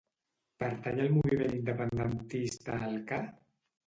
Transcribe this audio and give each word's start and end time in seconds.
Pertany 0.61 1.01
al 1.03 1.11
moviment 1.17 1.53
independentista 1.57 2.79
el 2.89 2.97
Ca? 3.13 3.21